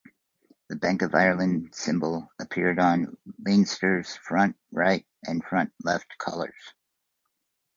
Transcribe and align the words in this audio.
The 0.69 0.77
Bank 0.77 1.03
of 1.03 1.13
Ireland 1.13 1.75
symbol 1.75 2.31
appeared 2.39 2.79
on 2.79 3.15
Leinster's 3.45 4.15
front 4.15 4.55
right 4.71 5.05
and 5.27 5.43
front 5.45 5.71
left 5.83 6.17
collars. 6.17 6.57